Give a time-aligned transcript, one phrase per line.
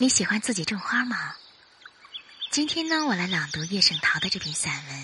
[0.00, 1.34] 你喜欢自己种花吗？
[2.50, 4.96] 今天呢，我来朗读叶圣陶的这篇散文《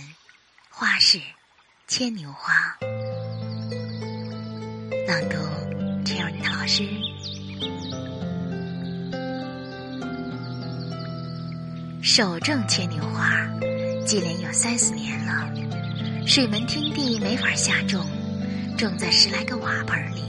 [0.71, 1.21] 花市
[1.87, 2.54] 牵牛花》。
[5.06, 5.37] 朗读
[6.03, 6.88] 陈友妮老师。
[12.03, 13.47] 手种牵牛花，
[14.07, 15.53] 接连有三四年了。
[16.27, 18.03] 水门汀地没法下种，
[18.79, 20.23] 种在十来个瓦盆里。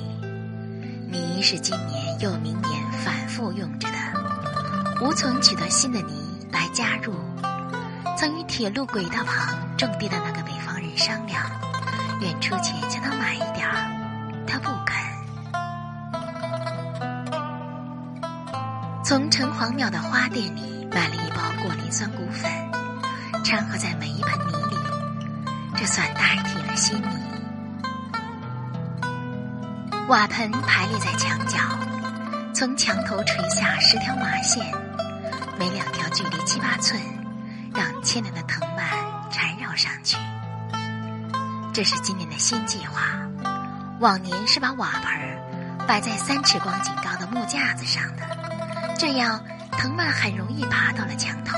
[1.09, 4.26] 泥是今年又明年反复用着的。
[4.99, 7.13] 无从取得新的泥来加入，
[8.17, 11.43] 曾与铁路轨道旁种地的那个北方人商量，
[12.19, 13.87] 愿出钱向他买一点儿，
[14.47, 14.97] 他不肯。
[19.03, 22.51] 从城隍庙的花店里买了一包过磷酸骨粉，
[23.43, 24.77] 掺和在每一盆泥里，
[25.75, 27.07] 这算代替了新泥。
[30.07, 31.59] 瓦盆排列在墙角，
[32.51, 34.65] 从墙头垂下十条麻线。
[35.59, 37.01] 每两条距离七八寸，
[37.73, 38.85] 让牵连的藤蔓
[39.31, 40.15] 缠绕上去。
[41.73, 43.01] 这是今年的新计划。
[43.99, 48.21] 往年是把瓦盆儿摆在三尺光景高的木架子上的，
[48.95, 51.57] 这样藤蔓很容易爬到了墙头，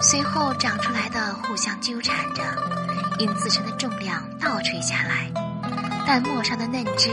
[0.00, 2.42] 随后长出来的互相纠缠着，
[3.18, 5.28] 因自身的重量倒垂下来，
[6.06, 7.10] 但末上的嫩枝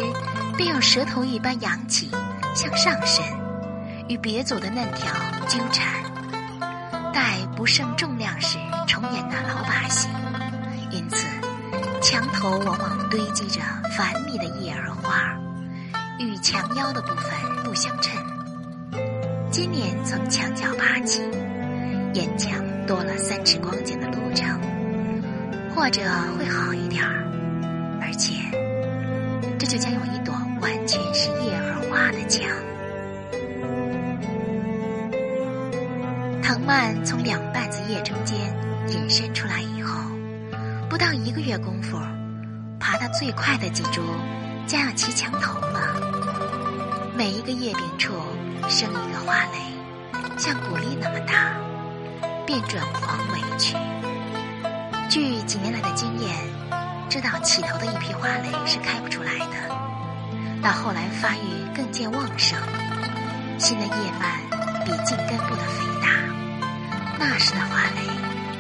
[0.56, 2.12] 便用舌头一般扬起，
[2.54, 3.26] 向上伸。
[4.10, 5.14] 与别组的嫩条
[5.48, 5.86] 纠缠，
[7.14, 10.08] 待不胜重量时重演那老把戏。
[10.92, 11.28] 因此，
[12.02, 13.60] 墙头往往堆积着
[13.98, 15.38] 繁密的叶儿花，
[16.20, 18.14] 与墙腰的部分不相称。
[19.52, 21.22] 今年从墙角爬起，
[22.14, 24.58] 沿墙多了三尺光景的路程，
[25.76, 26.02] 或者
[26.38, 27.28] 会好一点儿。
[28.02, 28.36] 而且，
[29.60, 32.48] 这就将有一朵完全是叶儿花的墙。
[36.68, 38.38] 蔓从两瓣子叶中间
[38.90, 40.02] 引伸出来以后，
[40.90, 41.98] 不到一个月功夫，
[42.78, 44.02] 爬得最快的几株
[44.66, 45.96] 将要齐墙头了。
[47.16, 48.12] 每一个叶柄处
[48.68, 51.56] 生一个花蕾，像谷粒那么大，
[52.46, 53.78] 便转黄委屈。
[55.10, 56.36] 据几年来的经验，
[57.08, 62.60] 知道起头的一批花蕾是开不出来的，到后来发育更见旺盛，
[63.58, 66.37] 新的叶蔓比茎根部的肥大。
[67.20, 68.02] 那时的花蕾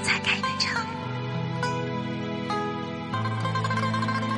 [0.03, 0.75] 才开得成。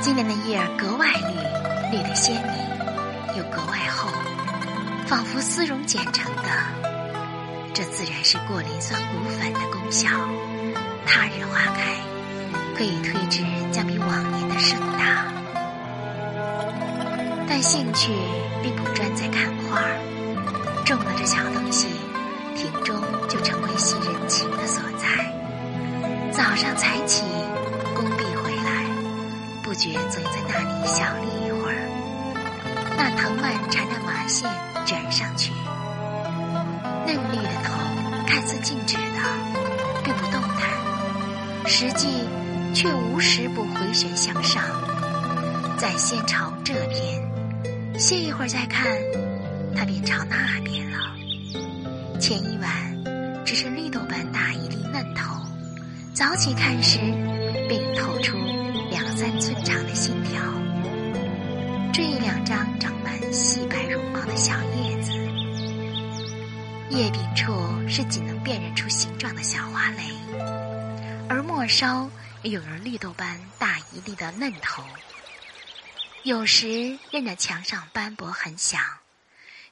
[0.02, 4.10] 今年的叶儿格外绿，绿的鲜明，又格外厚，
[5.08, 6.44] 仿佛丝绒剪成的。
[7.74, 10.10] 这自然是过磷酸骨粉的功效。
[11.06, 11.96] 他日花开，
[12.76, 15.26] 可以推知将比往年的盛大。
[17.48, 18.12] 但兴趣
[18.62, 21.69] 并不专在看花儿，种了这小东
[26.60, 27.24] 上才起，
[27.96, 28.84] 工毕回来，
[29.64, 31.88] 不觉坐在那里小立一会儿。
[32.98, 34.52] 那藤蔓缠着麻线
[34.86, 35.54] 卷上去，
[37.08, 37.80] 嫩绿的头
[38.28, 39.22] 看似静止的，
[40.04, 42.28] 并不动弹，实际
[42.74, 44.62] 却无时不回旋向上。
[45.78, 48.86] 再先朝这边，歇一会儿再看，
[49.78, 50.98] 它便朝那边了。
[52.20, 55.39] 前一晚只是绿豆般大一粒嫩头，
[56.20, 57.00] 早起看时，
[57.70, 58.38] 便透出
[58.90, 60.44] 两三寸长的新条。
[61.94, 65.14] 这一两张长满细白绒毛的小叶子，
[66.90, 67.54] 叶柄处
[67.88, 70.04] 是仅能辨认出形状的小花蕾，
[71.30, 74.84] 而末梢有如绿豆般大一粒的嫩头。
[76.24, 78.82] 有时任着墙上斑驳很响。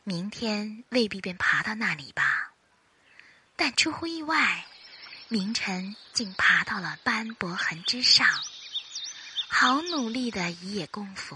[0.06, 2.54] 明天未必便爬到那里吧，
[3.58, 4.64] 但出乎意外，
[5.30, 8.26] 明晨竟爬到了斑驳痕之上。
[9.50, 11.36] 好努力的一夜功夫，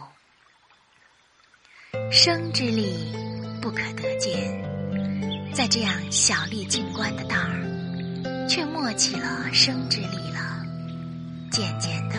[2.09, 3.13] 生之力
[3.61, 4.33] 不可得见，
[5.53, 10.65] 在这样小力静观的当儿，却默起了生之力了。
[11.51, 12.15] 渐渐的，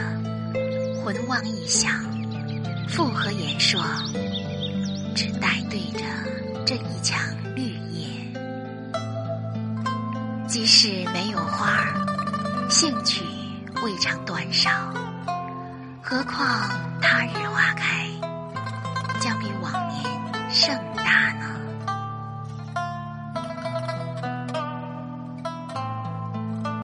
[1.02, 1.90] 魂妄一想，
[2.86, 3.82] 复合言说，
[5.16, 6.04] 只待对着。
[6.66, 7.18] 这一墙
[10.52, 13.24] 即使没有花儿，兴趣
[13.82, 14.70] 未尝短少。
[16.02, 16.68] 何况
[17.00, 18.06] 他日花开，
[19.18, 19.51] 将比？